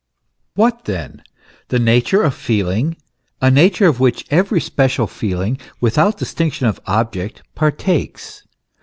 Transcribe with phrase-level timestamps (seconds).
[0.55, 1.21] What then?
[1.67, 2.97] The nature of feeling
[3.39, 8.41] a nature of which every special feeling, without dis tinction of objects, partakes.